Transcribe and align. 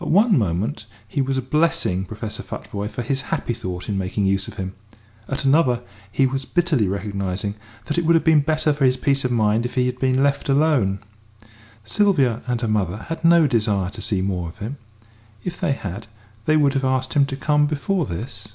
At 0.00 0.08
one 0.08 0.36
moment 0.36 0.84
he 1.06 1.22
was 1.22 1.38
blessing 1.38 2.04
Professor 2.04 2.42
Futvoye 2.42 2.88
for 2.90 3.02
his 3.02 3.20
happy 3.30 3.54
thought 3.54 3.88
in 3.88 3.96
making 3.96 4.26
use 4.26 4.48
of 4.48 4.54
him; 4.56 4.74
at 5.28 5.44
another 5.44 5.80
he 6.10 6.26
was 6.26 6.44
bitterly 6.44 6.88
recognising 6.88 7.54
that 7.84 7.96
it 7.96 8.04
would 8.04 8.16
have 8.16 8.24
been 8.24 8.40
better 8.40 8.72
for 8.72 8.84
his 8.84 8.96
peace 8.96 9.24
of 9.24 9.30
mind 9.30 9.64
if 9.64 9.74
he 9.74 9.86
had 9.86 10.00
been 10.00 10.24
left 10.24 10.48
alone. 10.48 10.98
Sylvia 11.84 12.42
and 12.48 12.62
her 12.62 12.66
mother 12.66 13.04
had 13.06 13.24
no 13.24 13.46
desire 13.46 13.90
to 13.90 14.02
see 14.02 14.20
more 14.22 14.48
of 14.48 14.58
him; 14.58 14.76
if 15.44 15.60
they 15.60 15.70
had, 15.74 16.08
they 16.46 16.56
would 16.56 16.72
have 16.74 16.84
asked 16.84 17.14
him 17.14 17.24
to 17.26 17.36
come 17.36 17.68
before 17.68 18.06
this. 18.06 18.48